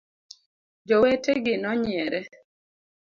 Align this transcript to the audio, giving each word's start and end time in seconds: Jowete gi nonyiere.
Jowete 0.87 1.33
gi 1.43 1.55
nonyiere. 1.57 2.19